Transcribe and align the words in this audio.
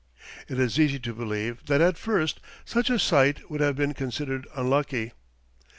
It 0.49 0.57
is 0.59 0.79
easy 0.79 0.97
to 0.97 1.13
believe 1.13 1.63
that 1.67 1.79
at 1.79 1.95
first 1.95 2.39
such 2.65 2.89
a 2.89 2.97
site 2.97 3.51
would 3.51 3.61
have 3.61 3.75
been 3.75 3.93
considered 3.93 4.47
unlucky. 4.55 5.11